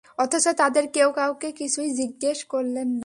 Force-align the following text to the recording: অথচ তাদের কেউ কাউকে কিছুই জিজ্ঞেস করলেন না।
অথচ 0.17 0.45
তাদের 0.57 0.85
কেউ 0.87 1.11
কাউকে 1.11 1.51
কিছুই 1.51 1.89
জিজ্ঞেস 1.91 2.43
করলেন 2.43 2.87
না। 2.87 2.99